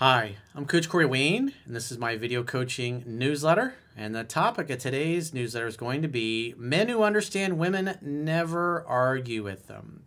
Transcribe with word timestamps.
Hi, 0.00 0.36
I'm 0.54 0.64
Coach 0.64 0.88
Corey 0.88 1.06
Wayne, 1.06 1.54
and 1.66 1.74
this 1.74 1.90
is 1.90 1.98
my 1.98 2.14
video 2.14 2.44
coaching 2.44 3.02
newsletter. 3.04 3.74
And 3.96 4.14
the 4.14 4.22
topic 4.22 4.70
of 4.70 4.78
today's 4.78 5.34
newsletter 5.34 5.66
is 5.66 5.76
going 5.76 6.02
to 6.02 6.08
be 6.08 6.54
men 6.56 6.88
who 6.88 7.02
understand 7.02 7.58
women 7.58 7.98
never 8.00 8.86
argue 8.86 9.42
with 9.42 9.66
them. 9.66 10.04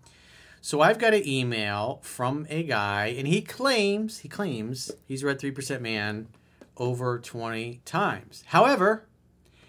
So 0.61 0.79
I've 0.79 0.97
got 0.97 1.13
an 1.13 1.27
email 1.27 1.99
from 2.03 2.47
a 2.49 2.63
guy, 2.63 3.07
and 3.07 3.27
he 3.27 3.41
claims 3.41 4.19
he 4.19 4.29
claims 4.29 4.91
he's 5.09 5.25
read 5.25 5.39
Three 5.39 5.51
Percent 5.51 5.81
Man 5.81 6.29
over 6.77 7.19
20 7.19 7.81
times. 7.83 8.45
However, 8.47 9.09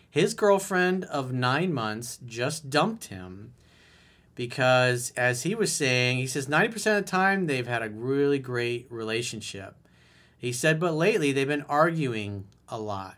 his 0.09 0.34
girlfriend 0.34 1.02
of 1.07 1.32
nine 1.32 1.75
months 1.75 2.20
just 2.25 2.70
dumped 2.70 3.07
him 3.07 3.54
because, 4.36 5.12
as 5.16 5.43
he 5.43 5.57
was 5.57 5.73
saying, 5.73 6.18
he 6.18 6.29
says 6.29 6.46
90% 6.46 6.75
of 6.96 7.04
the 7.04 7.11
time 7.11 7.48
they've 7.48 7.66
had 7.66 7.82
a 7.82 7.91
really 7.91 8.39
great 8.39 8.86
relationship. 8.89 9.75
He 10.43 10.52
said, 10.52 10.80
but 10.80 10.95
lately 10.95 11.30
they've 11.30 11.46
been 11.46 11.64
arguing 11.68 12.48
a 12.69 12.77
lot. 12.77 13.14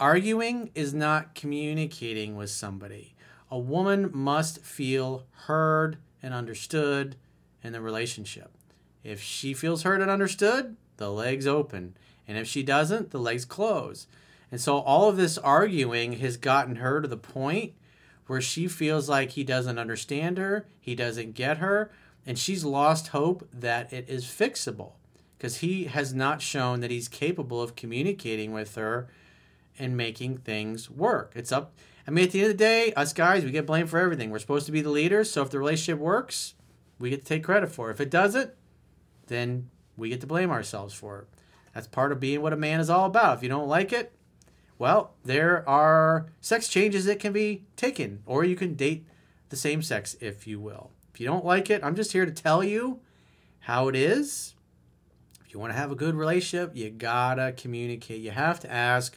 Arguing 0.00 0.72
is 0.74 0.92
not 0.92 1.36
communicating 1.36 2.34
with 2.34 2.50
somebody. 2.50 3.14
A 3.52 3.58
woman 3.58 4.10
must 4.12 4.64
feel 4.64 5.26
heard 5.46 5.96
and 6.20 6.34
understood 6.34 7.14
in 7.62 7.72
the 7.72 7.80
relationship. 7.80 8.50
If 9.04 9.22
she 9.22 9.54
feels 9.54 9.84
heard 9.84 10.00
and 10.00 10.10
understood, 10.10 10.76
the 10.96 11.08
legs 11.08 11.46
open. 11.46 11.96
And 12.26 12.36
if 12.36 12.48
she 12.48 12.64
doesn't, 12.64 13.12
the 13.12 13.20
legs 13.20 13.44
close. 13.44 14.08
And 14.50 14.60
so 14.60 14.78
all 14.78 15.08
of 15.08 15.16
this 15.16 15.38
arguing 15.38 16.14
has 16.14 16.36
gotten 16.36 16.76
her 16.76 17.00
to 17.00 17.06
the 17.06 17.16
point 17.16 17.74
where 18.26 18.40
she 18.40 18.66
feels 18.66 19.08
like 19.08 19.30
he 19.30 19.44
doesn't 19.44 19.78
understand 19.78 20.38
her, 20.38 20.66
he 20.80 20.96
doesn't 20.96 21.36
get 21.36 21.58
her, 21.58 21.92
and 22.26 22.36
she's 22.36 22.64
lost 22.64 23.08
hope 23.08 23.48
that 23.52 23.92
it 23.92 24.08
is 24.08 24.24
fixable 24.24 24.94
because 25.44 25.58
he 25.58 25.84
has 25.84 26.14
not 26.14 26.40
shown 26.40 26.80
that 26.80 26.90
he's 26.90 27.06
capable 27.06 27.60
of 27.60 27.76
communicating 27.76 28.50
with 28.50 28.76
her 28.76 29.06
and 29.78 29.94
making 29.94 30.38
things 30.38 30.88
work. 30.88 31.34
It's 31.36 31.52
up. 31.52 31.74
I 32.08 32.10
mean, 32.10 32.24
at 32.24 32.30
the 32.30 32.40
end 32.40 32.52
of 32.52 32.56
the 32.56 32.64
day, 32.64 32.94
us 32.94 33.12
guys, 33.12 33.44
we 33.44 33.50
get 33.50 33.66
blamed 33.66 33.90
for 33.90 33.98
everything. 33.98 34.30
We're 34.30 34.38
supposed 34.38 34.64
to 34.64 34.72
be 34.72 34.80
the 34.80 34.88
leaders. 34.88 35.30
So 35.30 35.42
if 35.42 35.50
the 35.50 35.58
relationship 35.58 35.98
works, 35.98 36.54
we 36.98 37.10
get 37.10 37.20
to 37.20 37.26
take 37.26 37.44
credit 37.44 37.70
for 37.70 37.90
it. 37.90 37.92
If 37.92 38.00
it 38.00 38.08
doesn't, 38.10 38.52
then 39.26 39.68
we 39.98 40.08
get 40.08 40.22
to 40.22 40.26
blame 40.26 40.50
ourselves 40.50 40.94
for 40.94 41.18
it. 41.18 41.28
That's 41.74 41.88
part 41.88 42.10
of 42.10 42.20
being 42.20 42.40
what 42.40 42.54
a 42.54 42.56
man 42.56 42.80
is 42.80 42.88
all 42.88 43.04
about. 43.04 43.36
If 43.36 43.42
you 43.42 43.50
don't 43.50 43.68
like 43.68 43.92
it, 43.92 44.14
well, 44.78 45.12
there 45.26 45.68
are 45.68 46.32
sex 46.40 46.68
changes 46.68 47.04
that 47.04 47.20
can 47.20 47.34
be 47.34 47.66
taken, 47.76 48.22
or 48.24 48.44
you 48.44 48.56
can 48.56 48.76
date 48.76 49.06
the 49.50 49.56
same 49.56 49.82
sex, 49.82 50.16
if 50.22 50.46
you 50.46 50.58
will. 50.58 50.90
If 51.12 51.20
you 51.20 51.26
don't 51.26 51.44
like 51.44 51.68
it, 51.68 51.84
I'm 51.84 51.96
just 51.96 52.12
here 52.12 52.24
to 52.24 52.32
tell 52.32 52.64
you 52.64 53.00
how 53.60 53.88
it 53.88 53.94
is. 53.94 54.53
You 55.54 55.60
want 55.60 55.72
to 55.72 55.78
have 55.78 55.92
a 55.92 55.96
good 55.96 56.16
relationship, 56.16 56.74
you 56.74 56.90
gotta 56.90 57.54
communicate. 57.56 58.20
You 58.20 58.32
have 58.32 58.58
to 58.60 58.72
ask 58.72 59.16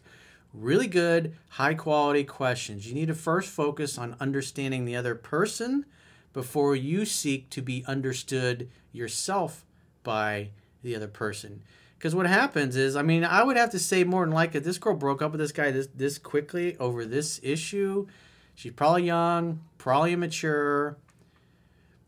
really 0.53 0.85
good, 0.85 1.35
high 1.49 1.73
quality 1.73 2.23
questions. 2.23 2.87
You 2.87 2.93
need 2.93 3.07
to 3.07 3.15
first 3.15 3.49
focus 3.49 3.97
on 3.97 4.15
understanding 4.19 4.85
the 4.85 4.95
other 4.95 5.15
person 5.15 5.85
before 6.33 6.75
you 6.75 7.05
seek 7.05 7.49
to 7.49 7.63
be 7.63 7.83
understood 7.87 8.69
yourself 8.91 9.65
by 10.03 10.51
the 10.83 10.95
other 10.95 11.07
person. 11.07 11.63
Because 11.97 12.13
what 12.13 12.27
happens 12.27 12.75
is, 12.75 12.95
I 12.95 13.01
mean, 13.01 13.23
I 13.23 13.41
would 13.41 13.57
have 13.57 13.71
to 13.71 13.79
say 13.79 14.03
more 14.03 14.23
than 14.23 14.33
likely, 14.33 14.59
this 14.59 14.77
girl 14.77 14.93
broke 14.93 15.23
up 15.23 15.31
with 15.31 15.39
this 15.39 15.51
guy 15.51 15.71
this 15.71 15.87
this 15.95 16.19
quickly 16.19 16.77
over 16.77 17.03
this 17.03 17.39
issue. 17.41 18.05
She's 18.53 18.73
probably 18.73 19.05
young, 19.05 19.61
probably 19.79 20.13
immature. 20.13 20.97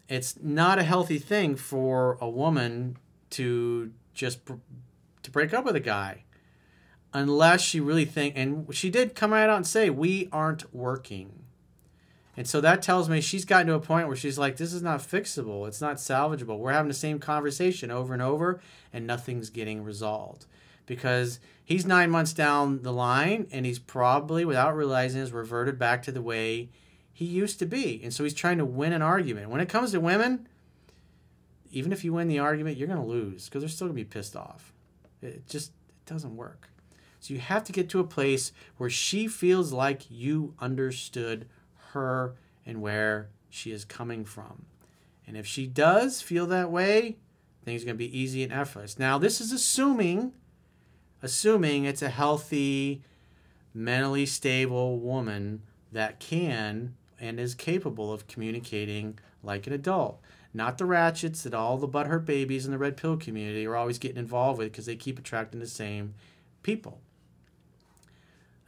It's 0.07 0.39
not 0.39 0.77
a 0.77 0.83
healthy 0.83 1.17
thing 1.17 1.55
for 1.55 2.19
a 2.22 2.30
woman 2.30 2.97
to 3.31 3.91
just 4.20 4.39
to 5.23 5.31
break 5.31 5.53
up 5.53 5.66
with 5.66 5.75
a 5.75 5.80
guy, 5.80 6.23
unless 7.14 7.62
she 7.62 7.80
really 7.80 8.06
think. 8.06 8.34
And 8.38 8.67
she 8.75 8.89
did 8.89 9.16
come 9.16 9.31
right 9.31 9.50
out 9.50 9.56
and 9.56 9.67
say, 9.67 9.89
"We 9.89 10.28
aren't 10.31 10.73
working." 10.75 11.45
And 12.36 12.47
so 12.47 12.62
that 12.62 12.81
tells 12.81 13.09
me 13.09 13.19
she's 13.19 13.44
gotten 13.44 13.68
to 13.68 13.74
a 13.74 13.81
point 13.81 14.07
where 14.07 14.16
she's 14.16 14.38
like, 14.38 14.56
this 14.56 14.72
is 14.72 14.81
not 14.81 15.02
fixable. 15.02 15.68
It's 15.68 15.81
not 15.81 15.97
salvageable. 15.97 16.57
We're 16.57 16.72
having 16.72 16.88
the 16.88 16.94
same 16.94 17.19
conversation 17.19 17.91
over 17.91 18.13
and 18.13 18.22
over, 18.22 18.62
and 18.94 19.06
nothing's 19.06 19.50
getting 19.50 19.84
resolved. 19.84 20.46
Because 20.86 21.41
he's 21.66 21.86
nine 21.86 22.09
months 22.09 22.31
down 22.31 22.84
the 22.84 22.94
line, 22.94 23.47
and 23.51 23.66
he's 23.66 23.80
probably, 23.80 24.46
without 24.46 24.74
realizing, 24.74 25.19
has 25.19 25.34
reverted 25.34 25.78
back 25.78 26.01
to 26.03 26.13
the 26.13 26.22
way 26.22 26.69
he 27.12 27.25
used 27.25 27.59
to 27.59 27.66
be. 27.66 28.00
And 28.01 28.13
so 28.13 28.24
he's 28.24 28.34
trying 28.34 28.59
to 28.59 28.66
win 28.66 28.94
an 28.94 29.01
argument. 29.01 29.50
When 29.50 29.59
it 29.59 29.68
comes 29.68 29.91
to 29.91 30.00
women, 30.00 30.47
even 31.72 31.91
if 31.91 32.03
you 32.03 32.13
win 32.13 32.28
the 32.28 32.40
argument, 32.40 32.78
you're 32.78 32.88
going 32.88 33.02
to 33.02 33.06
lose 33.06 33.46
because 33.46 33.62
they're 33.62 33.69
still 33.69 33.88
going 33.88 33.97
to 33.97 34.03
be 34.03 34.09
pissed 34.09 34.35
off. 34.35 34.74
It 35.22 35.47
just 35.47 35.72
it 35.90 36.06
doesn't 36.06 36.35
work. 36.35 36.69
So 37.19 37.34
you 37.34 37.40
have 37.40 37.63
to 37.66 37.72
get 37.72 37.90
to 37.90 38.00
a 38.00 38.06
place 38.06 38.52
where 38.78 38.90
she 38.90 39.28
feels 39.28 39.74
like 39.74 40.09
you 40.09 40.53
understood 40.59 41.47
her 41.91 42.35
and 42.66 42.81
where 42.81 43.30
she 43.50 43.72
is 43.72 43.84
coming 43.84 44.24
from. 44.24 44.66
And 45.28 45.35
if 45.35 45.46
she 45.46 45.68
does 45.68 46.22
feel 46.22 46.46
that 46.47 46.72
way, 46.72 47.18
things 47.66 47.84
are 47.84 47.86
going 47.86 47.97
to 47.97 48.06
be 48.06 48.18
easy 48.18 48.41
and 48.41 48.53
effortless. 48.53 48.97
Now, 48.97 49.18
this 49.18 49.41
is 49.41 49.51
assuming 49.51 50.34
assuming 51.22 51.86
it's 51.86 52.01
a 52.01 52.09
healthy, 52.09 53.01
mentally 53.74 54.25
stable 54.25 55.00
woman 55.00 55.62
that 55.91 56.19
can 56.19 56.96
and 57.19 57.40
is 57.40 57.56
capable 57.56 58.13
of 58.13 58.28
communicating 58.28 59.19
like 59.44 59.68
an 59.68 59.74
adult. 59.74 60.22
Not 60.54 60.78
the 60.78 60.86
ratchets 60.86 61.44
that 61.44 61.54
all 61.54 61.78
the 61.78 61.88
butthurt 61.88 62.26
babies 62.26 62.66
in 62.66 62.72
the 62.72 62.78
red 62.78 62.98
pill 62.98 63.18
community 63.18 63.66
are 63.68 63.76
always 63.76 64.00
getting 64.00 64.18
involved 64.18 64.58
with 64.58 64.72
because 64.72 64.86
they 64.88 64.96
keep 64.96 65.20
attracting 65.20 65.60
the 65.60 65.68
same 65.68 66.16
people 66.64 67.02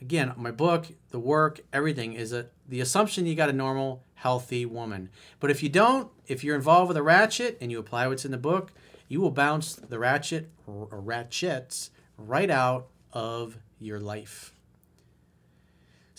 again, 0.02 0.34
my 0.36 0.52
book, 0.52 0.88
the 1.12 1.20
work, 1.20 1.62
everything 1.72 2.14
is 2.14 2.34
a 2.34 2.48
the 2.68 2.82
assumption 2.82 3.26
you 3.26 3.36
got 3.36 3.50
a 3.50 3.54
normal, 3.54 4.04
healthy 4.16 4.66
woman. 4.66 5.10
But 5.40 5.52
if 5.52 5.62
you 5.62 5.70
don't, 5.70 6.10
if 6.28 6.44
you're 6.44 6.56
involved 6.56 6.88
with 6.88 6.98
a 6.98 7.04
ratchet 7.04 7.58
and 7.62 7.72
you 7.72 7.80
apply 7.80 8.08
what's 8.08 8.26
in 8.26 8.32
the 8.32 8.38
book, 8.38 8.72
you 9.08 9.22
will 9.22 9.32
bounce 9.32 9.76
the 9.76 10.00
ratchet 10.00 10.50
or 10.66 10.88
ratchets 11.00 11.92
right 12.18 12.50
out 12.50 12.88
of 13.14 13.58
your 13.80 14.00
life. 14.00 14.54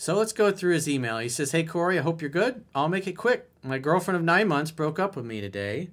So 0.03 0.17
let's 0.17 0.33
go 0.33 0.51
through 0.51 0.73
his 0.73 0.89
email. 0.89 1.17
He 1.19 1.29
says, 1.29 1.53
Hey 1.53 1.63
Corey, 1.63 1.97
I 1.97 2.01
hope 2.01 2.19
you're 2.19 2.29
good. 2.29 2.65
I'll 2.75 2.89
make 2.89 3.07
it 3.07 3.13
quick. 3.13 3.49
My 3.63 3.77
girlfriend 3.77 4.17
of 4.17 4.21
nine 4.21 4.49
months 4.49 4.69
broke 4.69 4.99
up 4.99 5.15
with 5.15 5.23
me 5.23 5.39
today. 5.39 5.91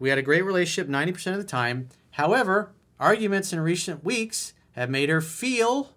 We 0.00 0.08
had 0.08 0.18
a 0.18 0.22
great 0.22 0.44
relationship 0.44 0.90
90% 0.90 1.30
of 1.30 1.38
the 1.38 1.44
time. 1.44 1.88
However, 2.10 2.72
arguments 2.98 3.52
in 3.52 3.60
recent 3.60 4.02
weeks 4.02 4.52
have 4.72 4.90
made 4.90 5.10
her 5.10 5.20
feel 5.20 5.90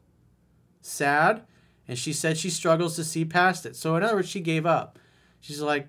sad, 0.80 1.42
and 1.88 1.98
she 1.98 2.14
said 2.14 2.38
she 2.38 2.52
struggles 2.52 2.96
to 2.98 3.04
see 3.04 3.26
past 3.26 3.66
it. 3.66 3.76
So 3.76 3.96
in 3.96 4.04
other 4.04 4.18
words, 4.18 4.30
she 4.30 4.42
gave 4.42 4.68
up. 4.68 5.00
She's 5.40 5.60
like, 5.60 5.88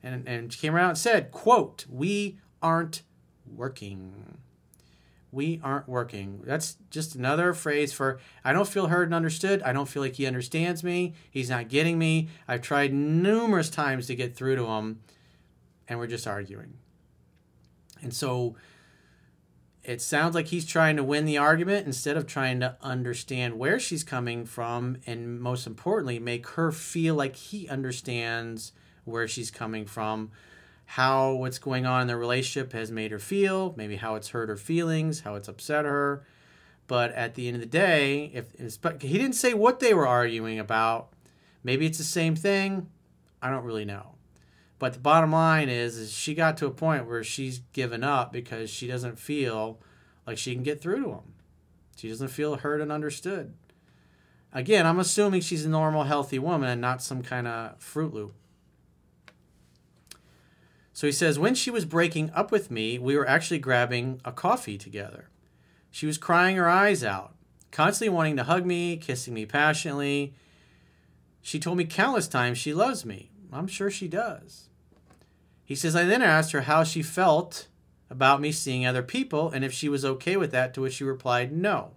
and 0.00 0.28
and 0.28 0.52
she 0.52 0.60
came 0.60 0.76
around 0.76 0.90
and 0.90 0.98
said, 0.98 1.32
"quote 1.32 1.86
We 1.90 2.38
aren't 2.62 3.02
working." 3.44 4.38
We 5.34 5.60
aren't 5.64 5.88
working. 5.88 6.42
That's 6.44 6.76
just 6.90 7.16
another 7.16 7.52
phrase 7.52 7.92
for 7.92 8.20
I 8.44 8.52
don't 8.52 8.68
feel 8.68 8.86
heard 8.86 9.08
and 9.08 9.14
understood. 9.14 9.62
I 9.62 9.72
don't 9.72 9.88
feel 9.88 10.02
like 10.02 10.14
he 10.14 10.26
understands 10.26 10.84
me. 10.84 11.14
He's 11.28 11.50
not 11.50 11.68
getting 11.68 11.98
me. 11.98 12.28
I've 12.46 12.62
tried 12.62 12.94
numerous 12.94 13.68
times 13.68 14.06
to 14.06 14.14
get 14.14 14.36
through 14.36 14.56
to 14.56 14.66
him, 14.66 15.00
and 15.88 15.98
we're 15.98 16.06
just 16.06 16.28
arguing. 16.28 16.74
And 18.00 18.14
so 18.14 18.54
it 19.82 20.00
sounds 20.00 20.34
like 20.34 20.46
he's 20.46 20.64
trying 20.64 20.96
to 20.96 21.04
win 21.04 21.24
the 21.24 21.38
argument 21.38 21.86
instead 21.86 22.16
of 22.16 22.26
trying 22.26 22.60
to 22.60 22.76
understand 22.80 23.58
where 23.58 23.80
she's 23.80 24.04
coming 24.04 24.46
from 24.46 24.98
and 25.06 25.40
most 25.40 25.66
importantly 25.66 26.18
make 26.18 26.46
her 26.50 26.70
feel 26.70 27.14
like 27.16 27.34
he 27.34 27.68
understands 27.68 28.72
where 29.04 29.26
she's 29.26 29.50
coming 29.50 29.84
from 29.84 30.30
how 30.86 31.32
what's 31.32 31.58
going 31.58 31.86
on 31.86 32.02
in 32.02 32.06
their 32.06 32.18
relationship 32.18 32.72
has 32.72 32.90
made 32.90 33.10
her 33.10 33.18
feel 33.18 33.74
maybe 33.76 33.96
how 33.96 34.14
it's 34.14 34.28
hurt 34.30 34.48
her 34.48 34.56
feelings 34.56 35.20
how 35.20 35.34
it's 35.34 35.48
upset 35.48 35.84
her 35.84 36.24
but 36.86 37.10
at 37.12 37.34
the 37.34 37.46
end 37.48 37.56
of 37.56 37.60
the 37.60 37.66
day 37.66 38.30
if 38.34 38.80
but 38.80 39.02
he 39.02 39.18
didn't 39.18 39.34
say 39.34 39.54
what 39.54 39.80
they 39.80 39.94
were 39.94 40.06
arguing 40.06 40.58
about 40.58 41.08
maybe 41.62 41.86
it's 41.86 41.98
the 41.98 42.04
same 42.04 42.36
thing 42.36 42.88
i 43.40 43.50
don't 43.50 43.64
really 43.64 43.84
know 43.84 44.14
but 44.78 44.92
the 44.92 44.98
bottom 44.98 45.32
line 45.32 45.68
is, 45.68 45.96
is 45.96 46.12
she 46.12 46.34
got 46.34 46.56
to 46.58 46.66
a 46.66 46.70
point 46.70 47.06
where 47.06 47.24
she's 47.24 47.60
given 47.72 48.04
up 48.04 48.32
because 48.32 48.68
she 48.68 48.86
doesn't 48.86 49.18
feel 49.18 49.80
like 50.26 50.36
she 50.36 50.52
can 50.52 50.62
get 50.62 50.80
through 50.80 51.02
to 51.02 51.10
him. 51.10 51.34
She 51.96 52.08
doesn't 52.08 52.28
feel 52.28 52.56
heard 52.56 52.80
and 52.80 52.90
understood. 52.90 53.54
Again, 54.52 54.86
I'm 54.86 54.98
assuming 54.98 55.40
she's 55.40 55.64
a 55.64 55.68
normal, 55.68 56.04
healthy 56.04 56.38
woman 56.38 56.68
and 56.68 56.80
not 56.80 57.02
some 57.02 57.22
kind 57.22 57.46
of 57.46 57.80
Fruit 57.80 58.12
Loop. 58.12 58.34
So 60.94 61.08
he 61.08 61.12
says, 61.12 61.40
when 61.40 61.56
she 61.56 61.72
was 61.72 61.84
breaking 61.84 62.30
up 62.34 62.52
with 62.52 62.70
me, 62.70 63.00
we 63.00 63.16
were 63.16 63.28
actually 63.28 63.58
grabbing 63.58 64.20
a 64.24 64.30
coffee 64.30 64.78
together. 64.78 65.28
She 65.90 66.06
was 66.06 66.18
crying 66.18 66.56
her 66.56 66.68
eyes 66.68 67.02
out, 67.02 67.34
constantly 67.72 68.14
wanting 68.14 68.36
to 68.36 68.44
hug 68.44 68.64
me, 68.64 68.96
kissing 68.96 69.34
me 69.34 69.44
passionately. 69.44 70.34
She 71.42 71.58
told 71.58 71.78
me 71.78 71.84
countless 71.84 72.28
times 72.28 72.58
she 72.58 72.72
loves 72.72 73.04
me. 73.04 73.32
I'm 73.52 73.66
sure 73.66 73.90
she 73.90 74.06
does. 74.06 74.68
He 75.64 75.74
says, 75.74 75.96
I 75.96 76.04
then 76.04 76.22
asked 76.22 76.52
her 76.52 76.62
how 76.62 76.84
she 76.84 77.02
felt 77.02 77.66
about 78.08 78.40
me 78.40 78.52
seeing 78.52 78.86
other 78.86 79.02
people 79.02 79.50
and 79.50 79.64
if 79.64 79.72
she 79.72 79.88
was 79.88 80.04
okay 80.04 80.36
with 80.36 80.52
that, 80.52 80.74
to 80.74 80.82
which 80.82 80.94
she 80.94 81.04
replied 81.04 81.50
no. 81.50 81.94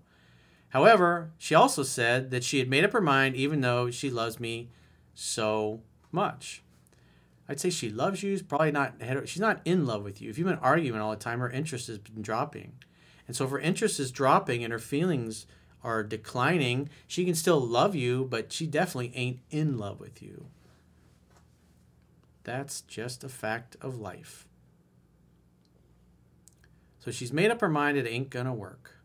However, 0.69 1.31
she 1.38 1.53
also 1.53 1.83
said 1.83 2.31
that 2.31 2.43
she 2.43 2.57
had 2.57 2.69
made 2.69 2.83
up 2.83 2.93
her 2.93 3.01
mind 3.01 3.35
even 3.35 3.61
though 3.61 3.91
she 3.91 4.09
loves 4.09 4.39
me 4.39 4.69
so 5.13 5.81
much. 6.11 6.63
I'd 7.49 7.59
say 7.59 7.69
she 7.69 7.89
loves 7.89 8.23
you. 8.23 8.41
Probably 8.44 8.71
not. 8.71 8.95
She's 9.25 9.39
not 9.39 9.61
in 9.63 9.85
love 9.85 10.03
with 10.03 10.21
you. 10.21 10.29
If 10.29 10.38
you've 10.38 10.47
been 10.47 10.57
arguing 10.57 10.99
all 10.99 11.11
the 11.11 11.17
time, 11.17 11.39
her 11.39 11.49
interest 11.49 11.88
has 11.88 11.97
been 11.97 12.21
dropping, 12.21 12.73
and 13.27 13.35
so 13.35 13.45
if 13.45 13.51
her 13.51 13.59
interest 13.59 13.99
is 13.99 14.11
dropping 14.11 14.63
and 14.63 14.73
her 14.73 14.79
feelings 14.79 15.45
are 15.83 16.03
declining, 16.03 16.89
she 17.07 17.23
can 17.23 17.35
still 17.35 17.59
love 17.59 17.95
you, 17.95 18.25
but 18.29 18.51
she 18.51 18.67
definitely 18.67 19.11
ain't 19.15 19.39
in 19.49 19.77
love 19.77 19.99
with 19.99 20.21
you. 20.21 20.47
That's 22.44 22.81
just 22.81 23.23
a 23.23 23.29
fact 23.29 23.77
of 23.81 24.00
life. 24.00 24.45
So 27.00 27.11
she's 27.11 27.31
made 27.31 27.51
up 27.51 27.61
her 27.61 27.69
mind 27.69 27.97
it 27.97 28.07
ain't 28.07 28.29
gonna 28.29 28.53
work. 28.53 28.97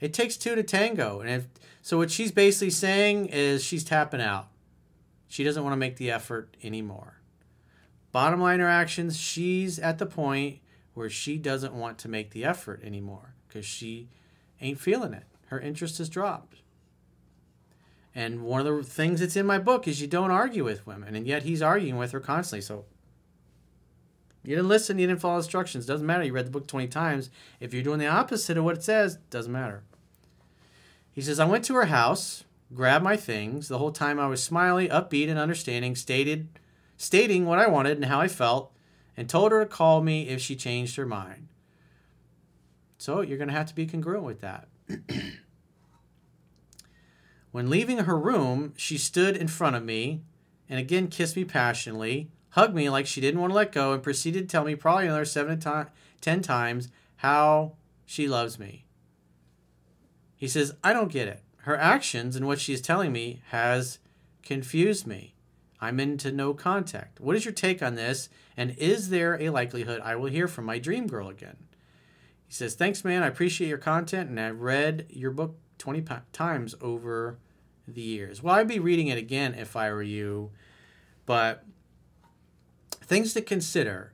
It 0.00 0.12
takes 0.12 0.36
two 0.36 0.54
to 0.54 0.62
tango, 0.62 1.20
and 1.20 1.30
if 1.30 1.46
so, 1.80 1.98
what 1.98 2.10
she's 2.10 2.32
basically 2.32 2.70
saying 2.70 3.26
is 3.26 3.62
she's 3.62 3.84
tapping 3.84 4.20
out. 4.20 4.48
She 5.34 5.42
doesn't 5.42 5.64
want 5.64 5.72
to 5.72 5.78
make 5.78 5.96
the 5.96 6.12
effort 6.12 6.56
anymore. 6.62 7.14
Bottom 8.12 8.40
line, 8.40 8.60
her 8.60 8.68
actions, 8.68 9.18
she's 9.18 9.80
at 9.80 9.98
the 9.98 10.06
point 10.06 10.60
where 10.92 11.10
she 11.10 11.38
doesn't 11.38 11.74
want 11.74 11.98
to 11.98 12.08
make 12.08 12.30
the 12.30 12.44
effort 12.44 12.84
anymore 12.84 13.34
because 13.48 13.66
she 13.66 14.10
ain't 14.60 14.78
feeling 14.78 15.12
it. 15.12 15.24
Her 15.46 15.58
interest 15.58 15.98
has 15.98 16.08
dropped. 16.08 16.58
And 18.14 18.44
one 18.44 18.64
of 18.64 18.76
the 18.76 18.84
things 18.84 19.18
that's 19.18 19.34
in 19.34 19.44
my 19.44 19.58
book 19.58 19.88
is 19.88 20.00
you 20.00 20.06
don't 20.06 20.30
argue 20.30 20.62
with 20.62 20.86
women, 20.86 21.16
and 21.16 21.26
yet 21.26 21.42
he's 21.42 21.62
arguing 21.62 21.98
with 21.98 22.12
her 22.12 22.20
constantly. 22.20 22.62
So 22.62 22.84
you 24.44 24.54
didn't 24.54 24.68
listen, 24.68 25.00
you 25.00 25.08
didn't 25.08 25.20
follow 25.20 25.38
instructions. 25.38 25.84
Doesn't 25.84 26.06
matter. 26.06 26.22
You 26.22 26.32
read 26.32 26.46
the 26.46 26.52
book 26.52 26.68
20 26.68 26.86
times. 26.86 27.28
If 27.58 27.74
you're 27.74 27.82
doing 27.82 27.98
the 27.98 28.06
opposite 28.06 28.56
of 28.56 28.62
what 28.62 28.76
it 28.76 28.84
says, 28.84 29.16
doesn't 29.30 29.50
matter. 29.50 29.82
He 31.10 31.22
says, 31.22 31.40
I 31.40 31.44
went 31.44 31.64
to 31.64 31.74
her 31.74 31.86
house, 31.86 32.44
grabbed 32.74 33.04
my 33.04 33.16
things. 33.16 33.68
The 33.68 33.78
whole 33.78 33.92
time 33.92 34.18
I 34.18 34.26
was 34.26 34.42
smiley, 34.42 34.88
upbeat, 34.88 35.28
and 35.28 35.38
understanding, 35.38 35.94
stated, 35.94 36.48
stating 36.96 37.46
what 37.46 37.58
I 37.58 37.66
wanted 37.66 37.96
and 37.96 38.06
how 38.06 38.20
I 38.20 38.28
felt, 38.28 38.72
and 39.16 39.28
told 39.28 39.52
her 39.52 39.60
to 39.60 39.66
call 39.66 40.02
me 40.02 40.28
if 40.28 40.40
she 40.40 40.56
changed 40.56 40.96
her 40.96 41.06
mind. 41.06 41.48
So 42.98 43.20
you're 43.20 43.38
going 43.38 43.48
to 43.48 43.54
have 43.54 43.66
to 43.66 43.74
be 43.74 43.86
congruent 43.86 44.24
with 44.24 44.40
that. 44.40 44.68
when 47.52 47.70
leaving 47.70 47.98
her 47.98 48.18
room, 48.18 48.72
she 48.76 48.98
stood 48.98 49.36
in 49.36 49.46
front 49.46 49.76
of 49.76 49.84
me 49.84 50.22
and 50.68 50.80
again 50.80 51.08
kissed 51.08 51.36
me 51.36 51.44
passionately, 51.44 52.30
hugged 52.50 52.74
me 52.74 52.88
like 52.88 53.06
she 53.06 53.20
didn't 53.20 53.40
want 53.40 53.50
to 53.50 53.54
let 53.56 53.70
go, 53.70 53.92
and 53.92 54.02
proceeded 54.02 54.48
to 54.48 54.52
tell 54.52 54.64
me 54.64 54.74
probably 54.74 55.04
another 55.04 55.24
seven 55.24 55.60
to 55.60 55.88
ten 56.20 56.42
times 56.42 56.88
how 57.16 57.74
she 58.06 58.26
loves 58.26 58.58
me. 58.58 58.84
He 60.36 60.48
says, 60.48 60.74
I 60.82 60.92
don't 60.92 61.12
get 61.12 61.28
it. 61.28 61.43
Her 61.64 61.78
actions 61.78 62.36
and 62.36 62.46
what 62.46 62.60
she 62.60 62.74
is 62.74 62.82
telling 62.82 63.10
me 63.10 63.40
has 63.48 63.98
confused 64.42 65.06
me. 65.06 65.34
I'm 65.80 65.98
into 65.98 66.30
no 66.30 66.52
contact. 66.52 67.20
What 67.20 67.36
is 67.36 67.46
your 67.46 67.54
take 67.54 67.82
on 67.82 67.94
this? 67.94 68.28
And 68.54 68.76
is 68.76 69.08
there 69.08 69.40
a 69.40 69.48
likelihood 69.48 70.02
I 70.04 70.14
will 70.16 70.30
hear 70.30 70.46
from 70.46 70.66
my 70.66 70.78
dream 70.78 71.06
girl 71.06 71.30
again? 71.30 71.56
He 72.46 72.52
says, 72.52 72.74
Thanks, 72.74 73.02
man. 73.02 73.22
I 73.22 73.28
appreciate 73.28 73.68
your 73.68 73.78
content, 73.78 74.28
and 74.28 74.38
I've 74.38 74.60
read 74.60 75.06
your 75.08 75.30
book 75.30 75.56
20 75.78 76.04
times 76.32 76.74
over 76.82 77.38
the 77.88 78.02
years. 78.02 78.42
Well, 78.42 78.56
I'd 78.56 78.68
be 78.68 78.78
reading 78.78 79.08
it 79.08 79.16
again 79.16 79.54
if 79.54 79.74
I 79.74 79.90
were 79.90 80.02
you, 80.02 80.50
but 81.24 81.64
things 82.90 83.32
to 83.32 83.40
consider. 83.40 84.12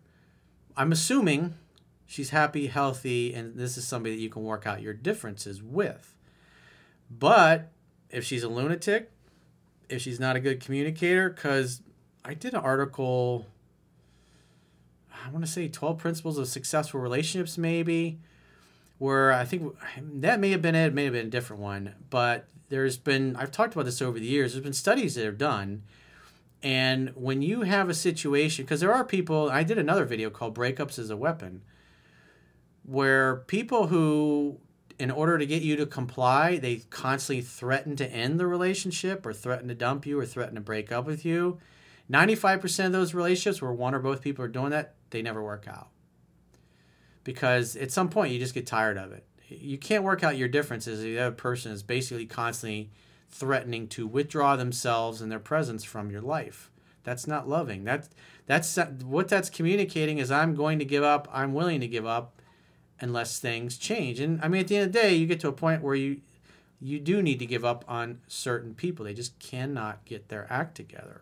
I'm 0.76 0.92
assuming 0.92 1.54
she's 2.06 2.30
happy, 2.30 2.68
healthy, 2.68 3.34
and 3.34 3.56
this 3.56 3.76
is 3.76 3.88
somebody 3.88 4.14
that 4.14 4.22
you 4.22 4.30
can 4.30 4.44
work 4.44 4.68
out 4.68 4.82
your 4.82 4.94
differences 4.94 5.60
with. 5.60 6.14
But 7.10 7.70
if 8.10 8.24
she's 8.24 8.42
a 8.42 8.48
lunatic, 8.48 9.10
if 9.88 10.00
she's 10.02 10.20
not 10.20 10.36
a 10.36 10.40
good 10.40 10.60
communicator, 10.60 11.30
because 11.30 11.82
I 12.24 12.34
did 12.34 12.54
an 12.54 12.60
article, 12.60 13.46
I 15.24 15.30
want 15.30 15.44
to 15.44 15.50
say 15.50 15.68
12 15.68 15.98
Principles 15.98 16.38
of 16.38 16.48
Successful 16.48 17.00
Relationships, 17.00 17.58
maybe, 17.58 18.18
where 18.98 19.32
I 19.32 19.44
think 19.44 19.76
that 19.98 20.38
may 20.38 20.50
have 20.50 20.62
been 20.62 20.74
it, 20.74 20.86
it 20.86 20.94
may 20.94 21.04
have 21.04 21.14
been 21.14 21.26
a 21.26 21.30
different 21.30 21.62
one, 21.62 21.94
but 22.10 22.46
there's 22.68 22.96
been, 22.96 23.34
I've 23.36 23.50
talked 23.50 23.74
about 23.74 23.86
this 23.86 24.00
over 24.00 24.18
the 24.18 24.26
years, 24.26 24.52
there's 24.52 24.62
been 24.62 24.72
studies 24.72 25.16
that 25.16 25.26
are 25.26 25.32
done 25.32 25.82
and 26.62 27.10
when 27.14 27.40
you 27.42 27.62
have 27.62 27.88
a 27.88 27.94
situation, 27.94 28.64
because 28.64 28.80
there 28.80 28.92
are 28.92 29.04
people, 29.04 29.50
I 29.50 29.62
did 29.62 29.78
another 29.78 30.04
video 30.04 30.28
called 30.28 30.54
Breakups 30.54 30.98
as 30.98 31.08
a 31.08 31.16
Weapon, 31.16 31.62
where 32.84 33.36
people 33.36 33.86
who, 33.86 34.58
in 35.00 35.10
order 35.10 35.38
to 35.38 35.46
get 35.46 35.62
you 35.62 35.76
to 35.76 35.86
comply, 35.86 36.58
they 36.58 36.82
constantly 36.90 37.42
threaten 37.42 37.96
to 37.96 38.06
end 38.12 38.38
the 38.38 38.46
relationship 38.46 39.24
or 39.24 39.32
threaten 39.32 39.68
to 39.68 39.74
dump 39.74 40.04
you 40.04 40.20
or 40.20 40.26
threaten 40.26 40.56
to 40.56 40.60
break 40.60 40.92
up 40.92 41.06
with 41.06 41.24
you. 41.24 41.58
95% 42.12 42.86
of 42.86 42.92
those 42.92 43.14
relationships 43.14 43.62
where 43.62 43.72
one 43.72 43.94
or 43.94 43.98
both 43.98 44.20
people 44.20 44.44
are 44.44 44.48
doing 44.48 44.70
that, 44.70 44.94
they 45.08 45.22
never 45.22 45.42
work 45.42 45.66
out. 45.66 45.88
Because 47.24 47.76
at 47.76 47.90
some 47.90 48.10
point 48.10 48.32
you 48.32 48.38
just 48.38 48.52
get 48.52 48.66
tired 48.66 48.98
of 48.98 49.12
it. 49.12 49.24
You 49.48 49.78
can't 49.78 50.04
work 50.04 50.22
out 50.22 50.36
your 50.36 50.48
differences 50.48 51.00
if 51.00 51.06
the 51.06 51.18
other 51.18 51.34
person 51.34 51.72
is 51.72 51.82
basically 51.82 52.26
constantly 52.26 52.90
threatening 53.30 53.88
to 53.88 54.06
withdraw 54.06 54.56
themselves 54.56 55.22
and 55.22 55.32
their 55.32 55.38
presence 55.38 55.82
from 55.82 56.10
your 56.10 56.20
life. 56.20 56.70
That's 57.04 57.26
not 57.26 57.48
loving. 57.48 57.84
That's 57.84 58.10
that's 58.46 58.76
what 59.04 59.28
that's 59.28 59.48
communicating 59.48 60.18
is 60.18 60.30
I'm 60.30 60.54
going 60.54 60.78
to 60.80 60.84
give 60.84 61.02
up. 61.02 61.28
I'm 61.32 61.54
willing 61.54 61.80
to 61.80 61.88
give 61.88 62.04
up 62.04 62.39
unless 63.00 63.38
things 63.38 63.78
change. 63.78 64.20
And 64.20 64.40
I 64.42 64.48
mean, 64.48 64.60
at 64.60 64.68
the 64.68 64.76
end 64.76 64.86
of 64.86 64.92
the 64.92 65.00
day, 65.00 65.14
you 65.14 65.26
get 65.26 65.40
to 65.40 65.48
a 65.48 65.52
point 65.52 65.82
where 65.82 65.94
you 65.94 66.20
you 66.82 66.98
do 66.98 67.20
need 67.20 67.38
to 67.40 67.46
give 67.46 67.64
up 67.64 67.84
on 67.86 68.20
certain 68.26 68.74
people. 68.74 69.04
They 69.04 69.12
just 69.12 69.38
cannot 69.38 70.04
get 70.06 70.28
their 70.28 70.46
act 70.50 70.74
together. 70.74 71.20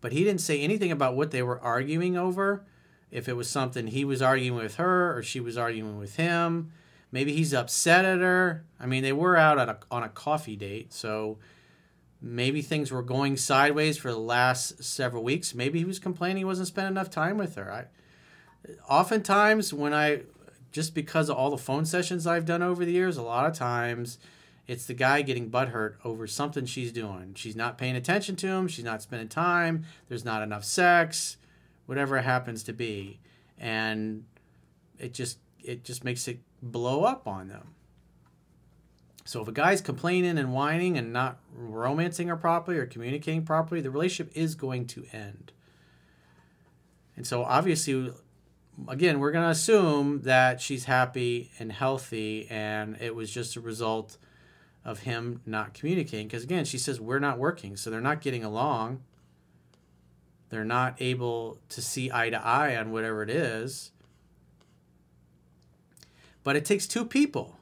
But 0.00 0.12
he 0.12 0.24
didn't 0.24 0.40
say 0.40 0.60
anything 0.60 0.90
about 0.90 1.14
what 1.14 1.30
they 1.30 1.42
were 1.42 1.60
arguing 1.60 2.16
over. 2.16 2.64
If 3.10 3.28
it 3.28 3.36
was 3.36 3.50
something 3.50 3.88
he 3.88 4.06
was 4.06 4.22
arguing 4.22 4.54
with 4.54 4.76
her 4.76 5.14
or 5.14 5.22
she 5.22 5.40
was 5.40 5.58
arguing 5.58 5.98
with 5.98 6.16
him 6.16 6.72
Maybe 7.12 7.34
he's 7.34 7.52
upset 7.52 8.06
at 8.06 8.20
her. 8.20 8.64
I 8.80 8.86
mean, 8.86 9.02
they 9.02 9.12
were 9.12 9.36
out 9.36 9.58
a, 9.58 9.78
on 9.90 10.02
a 10.02 10.08
coffee 10.08 10.56
date, 10.56 10.94
so 10.94 11.38
maybe 12.22 12.62
things 12.62 12.90
were 12.90 13.02
going 13.02 13.36
sideways 13.36 13.98
for 13.98 14.10
the 14.10 14.18
last 14.18 14.82
several 14.82 15.22
weeks. 15.22 15.54
Maybe 15.54 15.78
he 15.78 15.84
was 15.84 15.98
complaining 15.98 16.38
he 16.38 16.44
wasn't 16.46 16.68
spending 16.68 16.92
enough 16.92 17.10
time 17.10 17.36
with 17.36 17.56
her. 17.56 17.70
I, 17.70 17.84
oftentimes, 18.88 19.72
when 19.72 19.92
I, 19.92 20.22
just 20.70 20.94
because 20.94 21.28
of 21.28 21.36
all 21.36 21.50
the 21.50 21.58
phone 21.58 21.84
sessions 21.84 22.26
I've 22.26 22.44
done 22.44 22.62
over 22.62 22.84
the 22.84 22.92
years, 22.92 23.16
a 23.16 23.22
lot 23.22 23.46
of 23.46 23.54
times 23.54 24.18
it's 24.66 24.86
the 24.86 24.94
guy 24.94 25.22
getting 25.22 25.50
butthurt 25.50 25.96
over 26.04 26.26
something 26.26 26.66
she's 26.66 26.92
doing. 26.92 27.34
She's 27.34 27.56
not 27.56 27.78
paying 27.78 27.96
attention 27.96 28.36
to 28.36 28.46
him. 28.46 28.68
She's 28.68 28.84
not 28.84 29.02
spending 29.02 29.28
time. 29.28 29.84
There's 30.08 30.24
not 30.24 30.42
enough 30.42 30.64
sex, 30.64 31.36
whatever 31.86 32.16
it 32.16 32.22
happens 32.22 32.62
to 32.64 32.72
be, 32.72 33.20
and 33.58 34.24
it 34.98 35.14
just 35.14 35.38
it 35.64 35.84
just 35.84 36.04
makes 36.04 36.26
it 36.28 36.40
blow 36.60 37.04
up 37.04 37.26
on 37.26 37.48
them. 37.48 37.74
So 39.24 39.40
if 39.42 39.48
a 39.48 39.52
guy's 39.52 39.80
complaining 39.80 40.38
and 40.38 40.52
whining 40.52 40.98
and 40.98 41.12
not 41.12 41.38
romancing 41.54 42.28
her 42.28 42.36
properly 42.36 42.78
or 42.78 42.86
communicating 42.86 43.44
properly, 43.44 43.80
the 43.80 43.90
relationship 43.90 44.36
is 44.36 44.54
going 44.54 44.86
to 44.88 45.06
end. 45.12 45.52
And 47.16 47.26
so 47.26 47.44
obviously, 47.44 48.12
again, 48.88 49.20
we're 49.20 49.32
going 49.32 49.44
to 49.44 49.50
assume 49.50 50.22
that 50.22 50.60
she's 50.60 50.84
happy 50.84 51.50
and 51.58 51.72
healthy 51.72 52.46
and 52.50 52.96
it 53.00 53.14
was 53.14 53.30
just 53.30 53.56
a 53.56 53.60
result 53.60 54.16
of 54.84 55.00
him 55.00 55.40
not 55.46 55.74
communicating. 55.74 56.26
Because 56.26 56.42
again, 56.42 56.64
she 56.64 56.78
says, 56.78 57.00
we're 57.00 57.18
not 57.18 57.38
working. 57.38 57.76
So 57.76 57.90
they're 57.90 58.00
not 58.00 58.20
getting 58.20 58.44
along. 58.44 59.02
They're 60.50 60.64
not 60.64 60.96
able 61.00 61.58
to 61.70 61.80
see 61.80 62.10
eye 62.12 62.30
to 62.30 62.44
eye 62.44 62.76
on 62.76 62.92
whatever 62.92 63.22
it 63.22 63.30
is. 63.30 63.92
But 66.44 66.56
it 66.56 66.64
takes 66.64 66.86
two 66.86 67.04
people. 67.04 67.58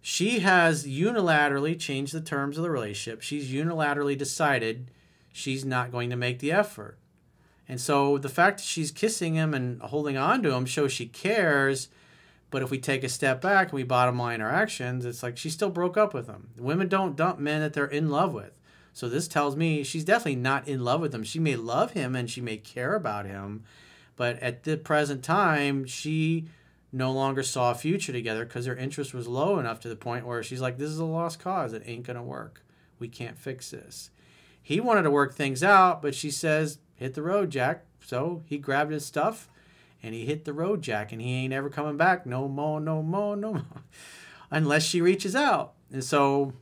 She 0.00 0.40
has 0.40 0.86
unilaterally 0.86 1.78
changed 1.78 2.12
the 2.12 2.20
terms 2.20 2.58
of 2.58 2.62
the 2.62 2.70
relationship. 2.70 3.22
She's 3.22 3.50
unilaterally 3.50 4.18
decided 4.18 4.90
she's 5.32 5.64
not 5.64 5.92
going 5.92 6.10
to 6.10 6.16
make 6.16 6.40
the 6.40 6.52
effort. 6.52 6.98
And 7.68 7.80
so 7.80 8.18
the 8.18 8.28
fact 8.28 8.58
that 8.58 8.64
she's 8.64 8.90
kissing 8.90 9.34
him 9.34 9.54
and 9.54 9.80
holding 9.80 10.16
on 10.16 10.42
to 10.42 10.52
him 10.52 10.66
shows 10.66 10.92
she 10.92 11.06
cares. 11.06 11.88
But 12.50 12.62
if 12.62 12.70
we 12.70 12.78
take 12.78 13.02
a 13.02 13.08
step 13.08 13.40
back 13.40 13.68
and 13.68 13.74
we 13.74 13.82
bottom 13.82 14.18
line 14.18 14.40
our 14.40 14.50
actions, 14.50 15.04
it's 15.04 15.22
like 15.22 15.36
she 15.36 15.50
still 15.50 15.70
broke 15.70 15.96
up 15.96 16.14
with 16.14 16.26
him. 16.26 16.50
Women 16.58 16.88
don't 16.88 17.16
dump 17.16 17.38
men 17.38 17.60
that 17.60 17.72
they're 17.72 17.86
in 17.86 18.10
love 18.10 18.32
with. 18.32 18.52
So 18.92 19.08
this 19.08 19.26
tells 19.26 19.56
me 19.56 19.82
she's 19.82 20.04
definitely 20.04 20.36
not 20.36 20.68
in 20.68 20.84
love 20.84 21.00
with 21.00 21.12
him. 21.12 21.24
She 21.24 21.40
may 21.40 21.56
love 21.56 21.92
him 21.92 22.14
and 22.14 22.30
she 22.30 22.40
may 22.40 22.58
care 22.58 22.94
about 22.94 23.26
him, 23.26 23.64
but 24.14 24.38
at 24.38 24.62
the 24.62 24.76
present 24.76 25.24
time, 25.24 25.84
she 25.84 26.46
no 26.92 27.10
longer 27.10 27.42
saw 27.42 27.72
a 27.72 27.74
future 27.74 28.12
together 28.12 28.44
because 28.44 28.66
her 28.66 28.76
interest 28.76 29.12
was 29.12 29.26
low 29.26 29.58
enough 29.58 29.80
to 29.80 29.88
the 29.88 29.96
point 29.96 30.24
where 30.24 30.44
she's 30.44 30.60
like, 30.60 30.78
This 30.78 30.90
is 30.90 31.00
a 31.00 31.04
lost 31.04 31.40
cause. 31.40 31.72
It 31.72 31.82
ain't 31.84 32.06
going 32.06 32.16
to 32.16 32.22
work. 32.22 32.62
We 33.00 33.08
can't 33.08 33.36
fix 33.36 33.72
this. 33.72 34.10
He 34.64 34.80
wanted 34.80 35.02
to 35.02 35.10
work 35.10 35.34
things 35.34 35.62
out, 35.62 36.02
but 36.02 36.14
she 36.14 36.32
says, 36.32 36.78
Hit 36.96 37.14
the 37.14 37.22
road, 37.22 37.50
Jack. 37.50 37.84
So 38.04 38.42
he 38.46 38.58
grabbed 38.58 38.92
his 38.92 39.04
stuff 39.04 39.48
and 40.02 40.14
he 40.14 40.26
hit 40.26 40.44
the 40.44 40.52
road 40.52 40.82
jack 40.82 41.12
and 41.12 41.20
he 41.20 41.32
ain't 41.32 41.52
ever 41.52 41.70
coming 41.70 41.96
back 41.96 42.26
no 42.26 42.46
more, 42.46 42.80
no 42.80 43.02
more, 43.02 43.36
no 43.36 43.54
more, 43.54 43.64
unless 44.50 44.82
she 44.82 45.00
reaches 45.00 45.34
out. 45.34 45.72
And 45.90 46.04
so 46.04 46.52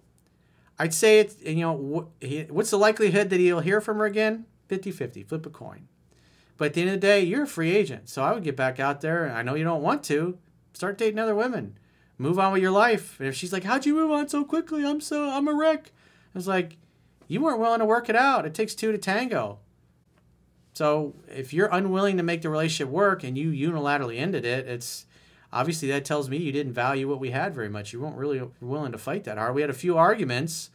I'd 0.78 0.94
say 0.94 1.18
it's, 1.18 1.40
you 1.42 1.56
know, 1.56 2.08
what's 2.50 2.70
the 2.70 2.78
likelihood 2.78 3.30
that 3.30 3.40
he'll 3.40 3.60
hear 3.60 3.80
from 3.80 3.98
her 3.98 4.06
again? 4.06 4.46
50 4.68 4.92
50, 4.92 5.24
flip 5.24 5.46
a 5.46 5.50
coin. 5.50 5.88
But 6.56 6.66
at 6.66 6.74
the 6.74 6.82
end 6.82 6.90
of 6.90 6.94
the 7.00 7.06
day, 7.06 7.22
you're 7.22 7.42
a 7.42 7.48
free 7.48 7.74
agent. 7.74 8.08
So 8.08 8.22
I 8.22 8.32
would 8.32 8.44
get 8.44 8.56
back 8.56 8.78
out 8.78 9.00
there. 9.00 9.32
I 9.32 9.42
know 9.42 9.54
you 9.54 9.64
don't 9.64 9.82
want 9.82 10.04
to. 10.04 10.38
Start 10.72 10.96
dating 10.96 11.18
other 11.18 11.34
women. 11.34 11.76
Move 12.18 12.38
on 12.38 12.52
with 12.52 12.62
your 12.62 12.70
life. 12.70 13.18
And 13.18 13.28
if 13.28 13.34
she's 13.34 13.52
like, 13.52 13.64
How'd 13.64 13.84
you 13.84 13.94
move 13.94 14.12
on 14.12 14.28
so 14.28 14.44
quickly? 14.44 14.86
I'm 14.86 15.00
so, 15.00 15.30
I'm 15.30 15.48
a 15.48 15.54
wreck. 15.54 15.90
I 16.34 16.38
was 16.38 16.46
like, 16.46 16.76
You 17.32 17.40
weren't 17.40 17.60
willing 17.60 17.78
to 17.78 17.86
work 17.86 18.10
it 18.10 18.14
out. 18.14 18.44
It 18.44 18.52
takes 18.52 18.74
two 18.74 18.92
to 18.92 18.98
tango. 18.98 19.58
So 20.74 21.14
if 21.28 21.54
you're 21.54 21.72
unwilling 21.72 22.18
to 22.18 22.22
make 22.22 22.42
the 22.42 22.50
relationship 22.50 22.92
work 22.92 23.24
and 23.24 23.38
you 23.38 23.52
unilaterally 23.52 24.18
ended 24.18 24.44
it, 24.44 24.68
it's 24.68 25.06
obviously 25.50 25.88
that 25.88 26.04
tells 26.04 26.28
me 26.28 26.36
you 26.36 26.52
didn't 26.52 26.74
value 26.74 27.08
what 27.08 27.20
we 27.20 27.30
had 27.30 27.54
very 27.54 27.70
much. 27.70 27.90
You 27.90 28.02
weren't 28.02 28.16
really 28.16 28.42
willing 28.60 28.92
to 28.92 28.98
fight 28.98 29.24
that 29.24 29.38
hard. 29.38 29.54
We 29.54 29.62
had 29.62 29.70
a 29.70 29.74
few 29.74 29.96
arguments 29.96 30.68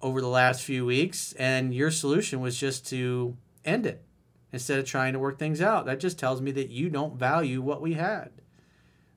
over 0.00 0.20
the 0.20 0.28
last 0.28 0.62
few 0.62 0.86
weeks, 0.86 1.32
and 1.32 1.74
your 1.74 1.90
solution 1.90 2.40
was 2.40 2.56
just 2.56 2.86
to 2.90 3.36
end 3.64 3.86
it 3.86 4.04
instead 4.52 4.78
of 4.78 4.84
trying 4.84 5.14
to 5.14 5.18
work 5.18 5.40
things 5.40 5.60
out. 5.60 5.84
That 5.86 5.98
just 5.98 6.16
tells 6.16 6.40
me 6.40 6.52
that 6.52 6.70
you 6.70 6.88
don't 6.90 7.18
value 7.18 7.60
what 7.60 7.82
we 7.82 7.94
had. 7.94 8.30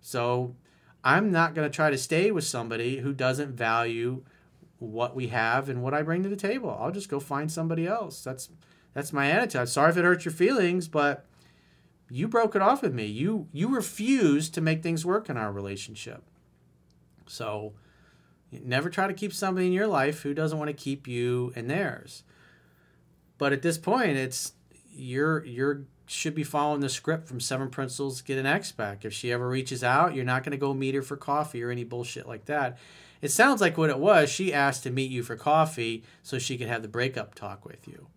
So 0.02 0.56
I'm 1.04 1.32
not 1.32 1.54
going 1.54 1.70
to 1.70 1.76
try 1.76 1.92
to 1.92 1.98
stay 1.98 2.32
with 2.32 2.44
somebody 2.44 2.98
who 2.98 3.14
doesn't 3.14 3.52
value 3.52 4.24
what 4.80 5.16
we 5.16 5.28
have 5.28 5.70
and 5.70 5.82
what 5.82 5.94
I 5.94 6.02
bring 6.02 6.24
to 6.24 6.30
the 6.30 6.36
table. 6.36 6.78
I'll 6.80 6.92
just 6.92 7.10
go 7.10 7.20
find 7.20 7.52
somebody 7.52 7.88
else. 7.88 8.24
That's 8.24 8.50
that's 8.94 9.14
my 9.14 9.30
attitude. 9.30 9.70
Sorry 9.70 9.92
if 9.92 9.98
it 9.98 10.04
hurts 10.04 10.26
your 10.26 10.34
feelings, 10.34 10.88
but 10.88 11.26
you 12.10 12.28
broke 12.28 12.56
it 12.56 12.62
off 12.62 12.82
with 12.82 12.94
me. 12.94 13.06
You 13.06 13.48
you 13.52 13.68
refused 13.70 14.54
to 14.54 14.62
make 14.62 14.82
things 14.82 15.06
work 15.06 15.30
in 15.30 15.38
our 15.38 15.52
relationship. 15.52 16.24
So 17.26 17.74
never 18.52 18.90
try 18.90 19.08
to 19.08 19.14
keep 19.14 19.34
somebody 19.34 19.68
in 19.68 19.74
your 19.74 19.88
life 19.88 20.22
who 20.22 20.34
doesn't 20.34 20.58
want 20.58 20.70
to 20.70 20.74
keep 20.74 21.08
you 21.08 21.52
in 21.56 21.68
theirs. 21.68 22.24
But 23.38 23.54
at 23.54 23.62
this 23.62 23.78
point, 23.78 24.18
it's 24.18 24.54
you're 24.92 25.44
you're 25.46 25.84
should 26.08 26.34
be 26.34 26.44
following 26.44 26.82
the 26.82 26.90
script 26.90 27.28
from 27.28 27.40
Seven 27.40 27.70
Principles 27.70 28.22
Get 28.22 28.38
an 28.38 28.46
Ex 28.46 28.72
Back. 28.72 29.06
If 29.06 29.14
she 29.14 29.32
ever 29.32 29.48
reaches 29.48 29.84
out, 29.84 30.16
you're 30.16 30.26
not 30.26 30.44
going 30.44 30.52
to 30.52 30.58
go 30.58 30.74
meet 30.74 30.96
her 30.96 31.02
for 31.02 31.18
coffee 31.18 31.62
or 31.62 31.70
any 31.70 31.84
bullshit 31.84 32.28
like 32.28 32.46
that. 32.46 32.78
It 33.22 33.32
sounds 33.32 33.62
like 33.62 33.78
what 33.78 33.90
it 33.90 34.00
was. 34.00 34.30
She 34.30 34.54
asked 34.54 34.84
to 34.84 34.90
meet 34.90 35.12
you 35.12 35.24
for 35.24 35.36
coffee 35.36 36.04
so 36.24 36.40
she 36.40 36.58
could 36.58 36.68
have 36.68 36.82
the 36.82 36.88
breakup 36.88 37.36
talk 37.36 37.66
with 37.66 37.88
you 37.88 38.08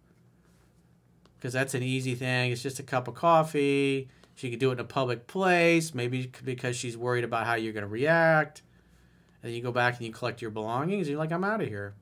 because 1.41 1.55
that's 1.55 1.75
an 1.75 1.83
easy 1.83 2.15
thing. 2.15 2.53
It's 2.53 2.63
just 2.63 2.79
a 2.79 2.83
cup 2.83 3.09
of 3.09 3.15
coffee. 3.15 4.09
She 4.35 4.51
could 4.51 4.59
do 4.59 4.71
it 4.71 4.75
in 4.75 4.81
a 4.81 4.85
public 4.85 5.27
place, 5.27 5.95
maybe 5.95 6.31
because 6.45 6.77
she's 6.77 6.97
worried 6.97 7.25
about 7.25 7.47
how 7.47 7.55
you're 7.55 7.73
going 7.73 7.83
to 7.83 7.89
react. 7.89 8.63
And 9.43 9.53
you 9.55 9.63
go 9.63 9.73
back 9.73 9.97
and 9.97 10.07
you 10.07 10.13
collect 10.13 10.43
your 10.43 10.51
belongings, 10.51 11.09
you're 11.09 11.19
like, 11.19 11.33
I'm 11.33 11.45
out 11.45 11.63
of 11.63 11.69
here. 11.69 11.95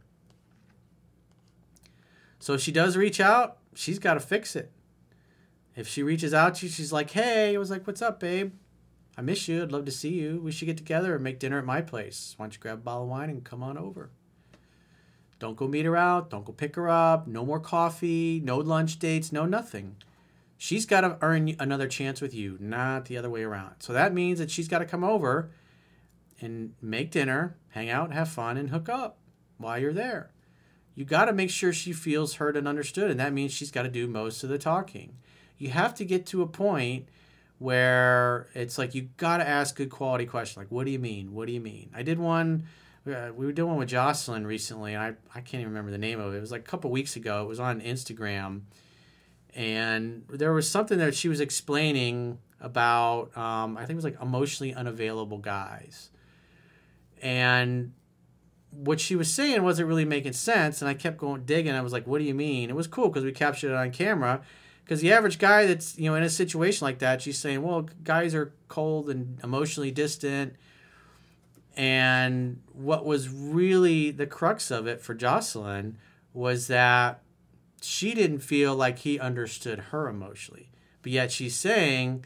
So 2.40 2.54
if 2.54 2.60
she 2.60 2.72
does 2.72 2.96
reach 2.96 3.20
out, 3.20 3.58
she's 3.74 4.00
got 4.00 4.14
to 4.14 4.20
fix 4.20 4.56
it. 4.56 4.72
If 5.78 5.86
she 5.86 6.02
reaches 6.02 6.34
out 6.34 6.56
to 6.56 6.66
you, 6.66 6.72
she's 6.72 6.92
like, 6.92 7.10
Hey, 7.12 7.54
I 7.54 7.58
was 7.58 7.70
like, 7.70 7.86
What's 7.86 8.02
up, 8.02 8.18
babe? 8.18 8.52
I 9.16 9.22
miss 9.22 9.46
you. 9.46 9.62
I'd 9.62 9.70
love 9.70 9.84
to 9.84 9.92
see 9.92 10.10
you. 10.10 10.40
We 10.42 10.50
should 10.50 10.66
get 10.66 10.76
together 10.76 11.14
and 11.14 11.22
make 11.22 11.38
dinner 11.38 11.58
at 11.58 11.64
my 11.64 11.82
place. 11.82 12.34
Why 12.36 12.46
don't 12.46 12.54
you 12.54 12.60
grab 12.60 12.78
a 12.78 12.82
bottle 12.82 13.04
of 13.04 13.08
wine 13.08 13.30
and 13.30 13.44
come 13.44 13.62
on 13.62 13.78
over? 13.78 14.10
Don't 15.38 15.56
go 15.56 15.68
meet 15.68 15.86
her 15.86 15.96
out. 15.96 16.30
Don't 16.30 16.44
go 16.44 16.52
pick 16.52 16.74
her 16.74 16.88
up. 16.88 17.28
No 17.28 17.44
more 17.44 17.60
coffee. 17.60 18.40
No 18.44 18.58
lunch 18.58 18.98
dates. 18.98 19.30
No 19.30 19.46
nothing. 19.46 19.96
She's 20.56 20.84
got 20.84 21.02
to 21.02 21.16
earn 21.22 21.54
another 21.60 21.86
chance 21.86 22.20
with 22.20 22.34
you, 22.34 22.56
not 22.58 23.04
the 23.04 23.16
other 23.16 23.30
way 23.30 23.44
around. 23.44 23.76
So 23.78 23.92
that 23.92 24.12
means 24.12 24.40
that 24.40 24.50
she's 24.50 24.66
got 24.66 24.80
to 24.80 24.84
come 24.84 25.04
over 25.04 25.50
and 26.40 26.74
make 26.82 27.12
dinner, 27.12 27.56
hang 27.70 27.88
out, 27.88 28.12
have 28.12 28.28
fun, 28.28 28.56
and 28.56 28.70
hook 28.70 28.88
up 28.88 29.18
while 29.58 29.78
you're 29.78 29.92
there. 29.92 30.32
You 30.96 31.04
got 31.04 31.26
to 31.26 31.32
make 31.32 31.50
sure 31.50 31.72
she 31.72 31.92
feels 31.92 32.34
heard 32.34 32.56
and 32.56 32.66
understood, 32.66 33.12
and 33.12 33.20
that 33.20 33.32
means 33.32 33.52
she's 33.52 33.70
got 33.70 33.82
to 33.82 33.88
do 33.88 34.08
most 34.08 34.42
of 34.42 34.50
the 34.50 34.58
talking. 34.58 35.18
You 35.58 35.70
have 35.70 35.94
to 35.96 36.04
get 36.04 36.26
to 36.26 36.42
a 36.42 36.46
point 36.46 37.08
where 37.58 38.48
it's 38.54 38.78
like 38.78 38.94
you 38.94 39.08
got 39.16 39.38
to 39.38 39.48
ask 39.48 39.76
good 39.76 39.90
quality 39.90 40.26
questions 40.26 40.56
like, 40.56 40.70
What 40.70 40.84
do 40.84 40.90
you 40.90 40.98
mean? 40.98 41.34
What 41.34 41.46
do 41.46 41.52
you 41.52 41.60
mean? 41.60 41.90
I 41.94 42.02
did 42.02 42.18
one 42.18 42.64
uh, 43.06 43.30
we 43.34 43.46
were 43.46 43.52
doing 43.52 43.70
one 43.70 43.78
with 43.78 43.88
Jocelyn 43.88 44.46
recently, 44.46 44.94
and 44.94 45.02
I, 45.02 45.14
I 45.34 45.40
can't 45.40 45.60
even 45.60 45.68
remember 45.68 45.90
the 45.90 45.98
name 45.98 46.20
of 46.20 46.34
it. 46.34 46.38
It 46.38 46.40
was 46.40 46.50
like 46.50 46.62
a 46.62 46.70
couple 46.70 46.90
weeks 46.90 47.16
ago. 47.16 47.42
It 47.42 47.48
was 47.48 47.60
on 47.60 47.80
Instagram, 47.80 48.62
and 49.54 50.24
there 50.28 50.52
was 50.52 50.68
something 50.68 50.98
that 50.98 51.14
she 51.14 51.28
was 51.28 51.40
explaining 51.40 52.38
about. 52.60 53.36
Um, 53.36 53.76
I 53.76 53.80
think 53.80 53.92
it 53.92 53.96
was 53.96 54.04
like 54.04 54.20
emotionally 54.20 54.74
unavailable 54.74 55.38
guys, 55.38 56.10
and 57.22 57.92
what 58.70 59.00
she 59.00 59.16
was 59.16 59.32
saying 59.32 59.62
wasn't 59.62 59.88
really 59.88 60.04
making 60.04 60.34
sense. 60.34 60.82
And 60.82 60.88
I 60.88 60.94
kept 60.94 61.16
going 61.16 61.44
digging. 61.44 61.74
I 61.74 61.80
was 61.80 61.92
like, 61.92 62.06
"What 62.06 62.18
do 62.18 62.24
you 62.24 62.34
mean?" 62.34 62.70
It 62.70 62.76
was 62.76 62.86
cool 62.86 63.08
because 63.08 63.24
we 63.24 63.32
captured 63.32 63.70
it 63.72 63.76
on 63.76 63.90
camera. 63.90 64.42
Because 64.88 65.02
the 65.02 65.12
average 65.12 65.38
guy 65.38 65.66
that's 65.66 65.98
you 65.98 66.06
know 66.06 66.14
in 66.14 66.22
a 66.22 66.30
situation 66.30 66.86
like 66.86 67.00
that, 67.00 67.20
she's 67.20 67.36
saying, 67.36 67.60
"Well, 67.62 67.90
guys 68.04 68.34
are 68.34 68.54
cold 68.68 69.10
and 69.10 69.38
emotionally 69.44 69.90
distant." 69.90 70.54
And 71.76 72.62
what 72.72 73.04
was 73.04 73.28
really 73.28 74.10
the 74.10 74.26
crux 74.26 74.70
of 74.70 74.86
it 74.86 75.02
for 75.02 75.14
Jocelyn 75.14 75.98
was 76.32 76.68
that 76.68 77.20
she 77.82 78.14
didn't 78.14 78.38
feel 78.38 78.74
like 78.74 79.00
he 79.00 79.20
understood 79.20 79.78
her 79.90 80.08
emotionally. 80.08 80.70
But 81.02 81.12
yet 81.12 81.30
she's 81.30 81.54
saying 81.54 82.24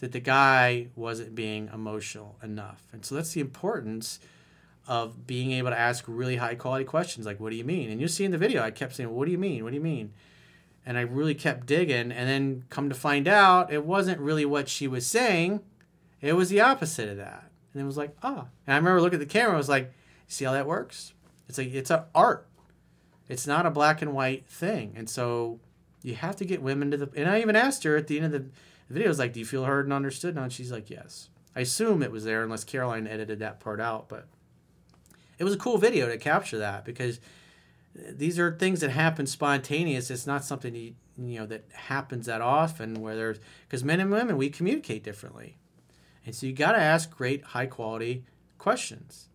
that 0.00 0.12
the 0.12 0.20
guy 0.20 0.88
wasn't 0.94 1.34
being 1.34 1.70
emotional 1.72 2.36
enough. 2.42 2.84
And 2.92 3.06
so 3.06 3.14
that's 3.14 3.32
the 3.32 3.40
importance 3.40 4.20
of 4.86 5.26
being 5.26 5.52
able 5.52 5.70
to 5.70 5.78
ask 5.78 6.04
really 6.06 6.36
high 6.36 6.56
quality 6.56 6.84
questions 6.84 7.24
like, 7.24 7.40
what 7.40 7.50
do 7.50 7.56
you 7.56 7.64
mean? 7.64 7.90
And 7.90 8.00
you 8.00 8.06
see 8.06 8.24
in 8.24 8.32
the 8.32 8.38
video, 8.38 8.62
I 8.62 8.70
kept 8.70 8.96
saying, 8.96 9.10
what 9.10 9.24
do 9.24 9.32
you 9.32 9.38
mean? 9.38 9.64
What 9.64 9.70
do 9.70 9.76
you 9.76 9.82
mean? 9.82 10.12
And 10.84 10.98
I 10.98 11.02
really 11.02 11.34
kept 11.34 11.66
digging. 11.66 12.10
And 12.12 12.28
then 12.28 12.64
come 12.70 12.88
to 12.88 12.94
find 12.94 13.28
out, 13.28 13.72
it 13.72 13.84
wasn't 13.84 14.20
really 14.20 14.44
what 14.44 14.68
she 14.68 14.88
was 14.88 15.06
saying, 15.06 15.60
it 16.20 16.34
was 16.34 16.48
the 16.48 16.60
opposite 16.60 17.08
of 17.08 17.16
that. 17.16 17.50
And 17.72 17.82
it 17.82 17.86
was 17.86 17.96
like, 17.96 18.16
ah. 18.22 18.46
And 18.66 18.74
I 18.74 18.76
remember 18.76 19.00
looking 19.00 19.20
at 19.20 19.26
the 19.28 19.32
camera, 19.32 19.54
I 19.54 19.58
was 19.58 19.68
like, 19.68 19.92
see 20.28 20.44
how 20.44 20.52
that 20.52 20.66
works? 20.66 21.14
It's 21.48 21.58
like 21.58 21.72
it's 21.72 21.90
an 21.90 22.02
art. 22.14 22.46
It's 23.28 23.46
not 23.46 23.66
a 23.66 23.70
black 23.70 24.02
and 24.02 24.14
white 24.14 24.46
thing. 24.46 24.94
And 24.96 25.08
so 25.08 25.60
you 26.02 26.14
have 26.14 26.36
to 26.36 26.44
get 26.44 26.62
women 26.62 26.90
to 26.90 26.96
the 26.96 27.10
and 27.16 27.28
I 27.28 27.40
even 27.40 27.56
asked 27.56 27.84
her 27.84 27.96
at 27.96 28.06
the 28.06 28.18
end 28.18 28.26
of 28.26 28.32
the 28.32 28.50
video, 28.88 29.08
I 29.08 29.10
was 29.10 29.18
like, 29.18 29.32
Do 29.32 29.40
you 29.40 29.46
feel 29.46 29.64
heard 29.64 29.86
and 29.86 29.92
understood? 29.92 30.36
And 30.36 30.52
she's 30.52 30.72
like, 30.72 30.90
Yes. 30.90 31.28
I 31.54 31.60
assume 31.60 32.02
it 32.02 32.10
was 32.10 32.24
there 32.24 32.42
unless 32.42 32.64
Caroline 32.64 33.06
edited 33.06 33.38
that 33.40 33.60
part 33.60 33.80
out, 33.80 34.08
but 34.08 34.26
it 35.38 35.44
was 35.44 35.54
a 35.54 35.58
cool 35.58 35.76
video 35.76 36.08
to 36.08 36.16
capture 36.16 36.58
that 36.58 36.84
because 36.84 37.20
these 37.94 38.38
are 38.38 38.56
things 38.56 38.80
that 38.80 38.90
happen 38.90 39.26
spontaneous. 39.26 40.10
It's 40.10 40.26
not 40.26 40.44
something 40.44 40.74
you, 40.74 40.94
you 41.18 41.40
know 41.40 41.46
that 41.46 41.64
happens 41.72 42.26
that 42.26 42.40
often 42.40 43.00
where 43.00 43.16
there's 43.16 43.38
because 43.68 43.84
men 43.84 44.00
and 44.00 44.10
women 44.10 44.36
we 44.36 44.48
communicate 44.48 45.04
differently. 45.04 45.58
And 46.24 46.34
so 46.34 46.46
you 46.46 46.52
got 46.52 46.72
to 46.72 46.78
ask 46.78 47.10
great, 47.10 47.42
high 47.42 47.66
quality 47.66 48.24
questions. 48.58 49.28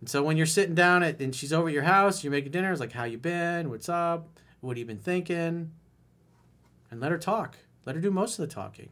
And 0.00 0.10
so 0.10 0.22
when 0.22 0.36
you're 0.36 0.46
sitting 0.46 0.74
down 0.74 1.02
at, 1.02 1.20
and 1.20 1.34
she's 1.34 1.52
over 1.52 1.68
at 1.68 1.74
your 1.74 1.84
house, 1.84 2.22
you're 2.22 2.30
making 2.30 2.52
dinner, 2.52 2.70
it's 2.70 2.80
like, 2.80 2.92
how 2.92 3.04
you 3.04 3.18
been? 3.18 3.70
What's 3.70 3.88
up? 3.88 4.28
What 4.60 4.72
have 4.72 4.78
you 4.78 4.84
been 4.84 4.98
thinking? 4.98 5.72
And 6.90 7.00
let 7.00 7.10
her 7.10 7.18
talk. 7.18 7.56
Let 7.86 7.96
her 7.96 8.02
do 8.02 8.10
most 8.10 8.38
of 8.38 8.46
the 8.46 8.54
talking. 8.54 8.90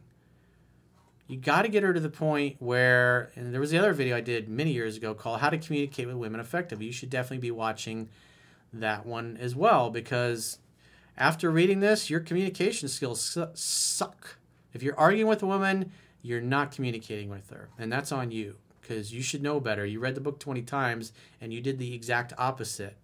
You 1.27 1.37
got 1.37 1.61
to 1.61 1.69
get 1.69 1.83
her 1.83 1.93
to 1.93 1.99
the 1.99 2.09
point 2.09 2.55
where, 2.59 3.31
and 3.35 3.53
there 3.53 3.61
was 3.61 3.71
the 3.71 3.77
other 3.77 3.93
video 3.93 4.15
I 4.17 4.21
did 4.21 4.49
many 4.49 4.73
years 4.73 4.97
ago 4.97 5.13
called 5.13 5.41
How 5.41 5.49
to 5.49 5.57
Communicate 5.57 6.07
with 6.07 6.15
Women 6.15 6.39
Effectively. 6.39 6.87
You 6.87 6.91
should 6.91 7.09
definitely 7.09 7.39
be 7.39 7.51
watching 7.51 8.09
that 8.79 9.05
one 9.05 9.37
as 9.39 9.55
well 9.55 9.89
because 9.89 10.59
after 11.17 11.49
reading 11.49 11.79
this, 11.79 12.09
your 12.09 12.19
communication 12.19 12.89
skills 12.89 13.37
suck. 13.53 14.37
If 14.73 14.83
you're 14.83 14.99
arguing 14.99 15.27
with 15.27 15.43
a 15.43 15.47
woman, 15.47 15.91
you're 16.21 16.41
not 16.41 16.71
communicating 16.71 17.29
with 17.29 17.49
her. 17.51 17.69
And 17.77 17.91
that's 17.91 18.11
on 18.11 18.31
you 18.31 18.55
because 18.81 19.13
you 19.13 19.21
should 19.21 19.41
know 19.41 19.59
better. 19.59 19.85
You 19.85 19.99
read 19.99 20.15
the 20.15 20.21
book 20.21 20.39
20 20.39 20.61
times 20.63 21.13
and 21.39 21.53
you 21.53 21.61
did 21.61 21.79
the 21.79 21.93
exact 21.93 22.33
opposite. 22.37 22.97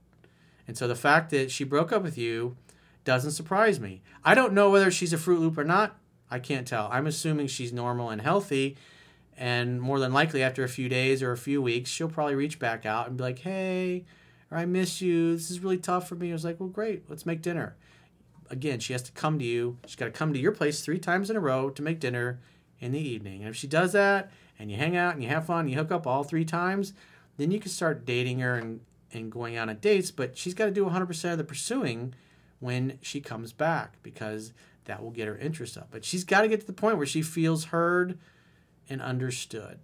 And 0.67 0.77
so 0.77 0.87
the 0.87 0.95
fact 0.95 1.29
that 1.31 1.51
she 1.51 1.63
broke 1.63 1.91
up 1.91 2.03
with 2.03 2.17
you 2.17 2.57
doesn't 3.03 3.31
surprise 3.31 3.79
me. 3.79 4.01
I 4.23 4.35
don't 4.35 4.53
know 4.53 4.69
whether 4.69 4.91
she's 4.91 5.13
a 5.13 5.17
Fruit 5.17 5.39
Loop 5.39 5.57
or 5.57 5.63
not. 5.63 5.97
I 6.29 6.39
can't 6.39 6.67
tell. 6.67 6.87
I'm 6.91 7.07
assuming 7.07 7.47
she's 7.47 7.73
normal 7.73 8.09
and 8.09 8.21
healthy. 8.21 8.77
And 9.37 9.81
more 9.81 9.99
than 9.99 10.13
likely, 10.13 10.43
after 10.43 10.63
a 10.63 10.69
few 10.69 10.87
days 10.87 11.23
or 11.23 11.31
a 11.31 11.37
few 11.37 11.61
weeks, 11.61 11.89
she'll 11.89 12.09
probably 12.09 12.35
reach 12.35 12.59
back 12.59 12.85
out 12.85 13.07
and 13.07 13.17
be 13.17 13.23
like, 13.23 13.39
hey, 13.39 14.05
or 14.51 14.57
I 14.57 14.65
miss 14.65 15.01
you. 15.01 15.33
This 15.33 15.49
is 15.49 15.61
really 15.61 15.77
tough 15.77 16.07
for 16.07 16.15
me. 16.15 16.29
I 16.29 16.33
was 16.33 16.45
like, 16.45 16.59
well, 16.59 16.69
great. 16.69 17.09
Let's 17.09 17.25
make 17.25 17.41
dinner. 17.41 17.75
Again, 18.49 18.79
she 18.79 18.93
has 18.93 19.01
to 19.03 19.11
come 19.13 19.39
to 19.39 19.45
you. 19.45 19.77
She's 19.85 19.95
got 19.95 20.05
to 20.05 20.11
come 20.11 20.33
to 20.33 20.39
your 20.39 20.51
place 20.51 20.81
three 20.81 20.99
times 20.99 21.29
in 21.29 21.37
a 21.37 21.39
row 21.39 21.69
to 21.69 21.81
make 21.81 22.01
dinner 22.01 22.39
in 22.79 22.91
the 22.91 22.99
evening. 22.99 23.41
And 23.41 23.49
if 23.49 23.55
she 23.55 23.67
does 23.67 23.93
that 23.93 24.29
and 24.59 24.69
you 24.69 24.75
hang 24.75 24.97
out 24.97 25.13
and 25.13 25.23
you 25.23 25.29
have 25.29 25.45
fun, 25.45 25.69
you 25.69 25.77
hook 25.77 25.91
up 25.91 26.05
all 26.05 26.23
three 26.23 26.43
times, 26.43 26.93
then 27.37 27.49
you 27.49 27.59
can 27.59 27.71
start 27.71 28.05
dating 28.05 28.39
her 28.39 28.55
and, 28.55 28.81
and 29.13 29.31
going 29.31 29.55
out 29.55 29.69
on 29.69 29.77
dates. 29.77 30.11
But 30.11 30.37
she's 30.37 30.53
got 30.53 30.65
to 30.65 30.71
do 30.71 30.85
100% 30.85 31.31
of 31.31 31.37
the 31.37 31.43
pursuing 31.45 32.13
when 32.59 32.99
she 33.01 33.21
comes 33.21 33.53
back 33.53 33.95
because 34.03 34.51
that 34.85 35.01
will 35.01 35.11
get 35.11 35.27
her 35.27 35.37
interest 35.37 35.77
up. 35.77 35.87
But 35.91 36.03
she's 36.03 36.25
got 36.25 36.41
to 36.41 36.49
get 36.49 36.59
to 36.59 36.67
the 36.67 36.73
point 36.73 36.97
where 36.97 37.07
she 37.07 37.21
feels 37.21 37.65
heard 37.65 38.19
and 38.89 39.01
understood. 39.01 39.79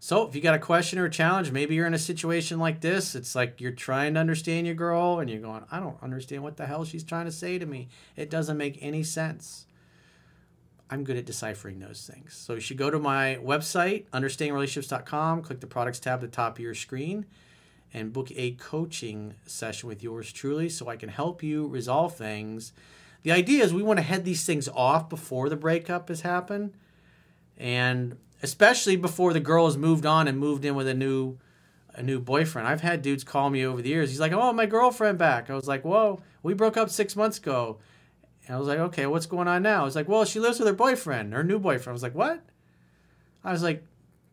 So, 0.00 0.28
if 0.28 0.34
you 0.36 0.40
got 0.40 0.54
a 0.54 0.60
question 0.60 1.00
or 1.00 1.06
a 1.06 1.10
challenge, 1.10 1.50
maybe 1.50 1.74
you're 1.74 1.86
in 1.86 1.94
a 1.94 1.98
situation 1.98 2.60
like 2.60 2.80
this. 2.80 3.16
It's 3.16 3.34
like 3.34 3.60
you're 3.60 3.72
trying 3.72 4.14
to 4.14 4.20
understand 4.20 4.64
your 4.66 4.76
girl 4.76 5.18
and 5.18 5.28
you're 5.28 5.40
going, 5.40 5.64
I 5.72 5.80
don't 5.80 6.00
understand 6.00 6.44
what 6.44 6.56
the 6.56 6.66
hell 6.66 6.84
she's 6.84 7.02
trying 7.02 7.26
to 7.26 7.32
say 7.32 7.58
to 7.58 7.66
me. 7.66 7.88
It 8.14 8.30
doesn't 8.30 8.56
make 8.56 8.78
any 8.80 9.02
sense. 9.02 9.66
I'm 10.88 11.02
good 11.02 11.16
at 11.16 11.26
deciphering 11.26 11.80
those 11.80 12.08
things. 12.10 12.34
So, 12.34 12.54
you 12.54 12.60
should 12.60 12.78
go 12.78 12.90
to 12.90 12.98
my 13.00 13.38
website, 13.42 14.04
understandingrelationships.com, 14.10 15.42
click 15.42 15.60
the 15.60 15.66
products 15.66 15.98
tab 15.98 16.18
at 16.18 16.20
the 16.20 16.28
top 16.28 16.58
of 16.58 16.60
your 16.60 16.76
screen, 16.76 17.26
and 17.92 18.12
book 18.12 18.28
a 18.36 18.52
coaching 18.52 19.34
session 19.46 19.88
with 19.88 20.04
yours 20.04 20.32
truly 20.32 20.68
so 20.68 20.88
I 20.88 20.96
can 20.96 21.08
help 21.08 21.42
you 21.42 21.66
resolve 21.66 22.14
things. 22.14 22.72
The 23.24 23.32
idea 23.32 23.64
is 23.64 23.74
we 23.74 23.82
want 23.82 23.98
to 23.98 24.04
head 24.04 24.24
these 24.24 24.44
things 24.44 24.68
off 24.68 25.08
before 25.08 25.48
the 25.48 25.56
breakup 25.56 26.08
has 26.08 26.20
happened. 26.20 26.74
And 27.58 28.16
especially 28.42 28.96
before 28.96 29.32
the 29.32 29.40
girl 29.40 29.66
has 29.66 29.76
moved 29.76 30.06
on 30.06 30.28
and 30.28 30.38
moved 30.38 30.64
in 30.64 30.74
with 30.74 30.88
a 30.88 30.94
new 30.94 31.38
a 31.94 32.02
new 32.02 32.20
boyfriend. 32.20 32.68
I've 32.68 32.80
had 32.80 33.02
dudes 33.02 33.24
call 33.24 33.50
me 33.50 33.66
over 33.66 33.82
the 33.82 33.88
years. 33.88 34.10
He's 34.10 34.20
like, 34.20 34.32
"Oh, 34.32 34.52
my 34.52 34.66
girlfriend 34.66 35.18
back." 35.18 35.50
I 35.50 35.54
was 35.54 35.66
like, 35.66 35.84
"Whoa, 35.84 36.22
we 36.44 36.54
broke 36.54 36.76
up 36.76 36.90
six 36.90 37.16
months 37.16 37.38
ago." 37.38 37.78
And 38.46 38.54
I 38.54 38.58
was 38.58 38.68
like, 38.68 38.78
"Okay, 38.78 39.06
what's 39.06 39.26
going 39.26 39.48
on 39.48 39.62
now?" 39.62 39.84
He's 39.84 39.96
like, 39.96 40.08
"Well, 40.08 40.24
she 40.24 40.38
lives 40.38 40.60
with 40.60 40.68
her 40.68 40.74
boyfriend, 40.74 41.34
her 41.34 41.42
new 41.42 41.58
boyfriend." 41.58 41.88
I 41.88 41.92
was 41.92 42.02
like, 42.04 42.14
"What?" 42.14 42.40
I 43.42 43.50
was 43.50 43.62
like, 43.62 43.84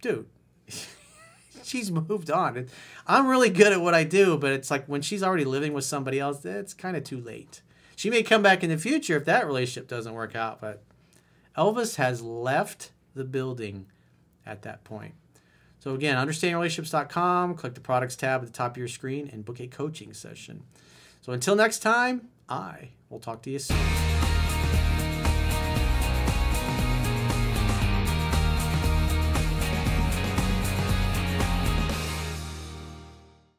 "Dude." 0.01 0.27
she's 1.63 1.91
moved 1.91 2.29
on. 2.29 2.67
I'm 3.07 3.27
really 3.27 3.49
good 3.49 3.73
at 3.73 3.81
what 3.81 3.93
I 3.93 4.03
do, 4.03 4.37
but 4.37 4.51
it's 4.51 4.69
like 4.69 4.85
when 4.85 5.01
she's 5.01 5.23
already 5.23 5.45
living 5.45 5.73
with 5.73 5.85
somebody 5.85 6.19
else, 6.19 6.45
it's 6.45 6.73
kind 6.73 6.95
of 6.95 7.03
too 7.03 7.19
late. 7.19 7.61
She 7.95 8.09
may 8.09 8.23
come 8.23 8.43
back 8.43 8.63
in 8.63 8.69
the 8.69 8.77
future 8.77 9.17
if 9.17 9.25
that 9.25 9.47
relationship 9.47 9.87
doesn't 9.87 10.13
work 10.13 10.35
out, 10.35 10.61
but 10.61 10.83
Elvis 11.57 11.95
has 11.95 12.21
left 12.21 12.91
the 13.15 13.23
building 13.23 13.87
at 14.45 14.61
that 14.63 14.83
point. 14.83 15.15
So 15.79 15.93
again, 15.93 16.17
understandingrelationships.com, 16.17 17.55
click 17.55 17.73
the 17.73 17.81
products 17.81 18.15
tab 18.15 18.41
at 18.41 18.47
the 18.47 18.53
top 18.53 18.71
of 18.71 18.77
your 18.77 18.87
screen 18.87 19.29
and 19.31 19.45
book 19.45 19.59
a 19.59 19.67
coaching 19.67 20.13
session. 20.13 20.63
So 21.21 21.31
until 21.33 21.55
next 21.55 21.79
time, 21.79 22.29
I 22.49 22.89
will 23.09 23.19
talk 23.19 23.41
to 23.43 23.49
you 23.49 23.59
soon. 23.59 24.14